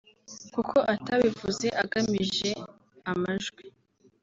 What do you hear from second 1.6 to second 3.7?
agamije amajwi